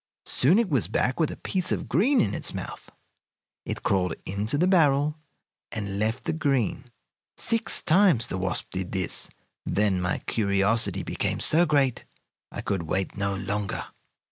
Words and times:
Soon 0.25 0.57
it 0.57 0.67
was 0.67 0.87
back 0.87 1.19
with 1.19 1.29
a 1.29 1.37
piece 1.37 1.71
of 1.71 1.87
green 1.87 2.21
in 2.21 2.33
its 2.33 2.55
mouth. 2.55 2.89
It 3.67 3.83
crawled 3.83 4.15
into 4.25 4.57
the 4.57 4.65
barrel 4.65 5.15
and 5.71 5.99
left 5.99 6.23
the 6.23 6.33
green. 6.33 6.85
Six 7.37 7.83
times 7.83 8.25
the 8.27 8.39
wasp 8.39 8.71
did 8.71 8.93
this; 8.93 9.29
then 9.63 10.01
my 10.01 10.17
curiosity 10.25 11.03
became 11.03 11.39
so 11.39 11.67
great 11.67 12.05
I 12.51 12.61
could 12.61 12.81
wait 12.89 13.15
no 13.15 13.35
longer. 13.35 13.85